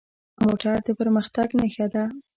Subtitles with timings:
[0.43, 2.03] موټر د پرمختګ نښه ده.